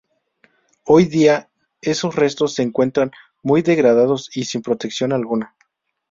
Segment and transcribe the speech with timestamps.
[0.85, 1.47] Hoy día,
[1.79, 3.11] esos restos se encuentran
[3.43, 5.53] muy degradados y sin protección alguna.